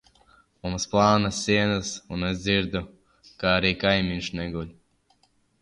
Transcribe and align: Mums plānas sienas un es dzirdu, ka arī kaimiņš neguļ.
Mums 0.67 0.87
plānas 0.93 1.41
sienas 1.49 1.91
un 2.17 2.27
es 2.29 2.41
dzirdu, 2.47 2.83
ka 3.45 3.55
arī 3.61 3.75
kaimiņš 3.85 4.35
neguļ. 4.41 4.77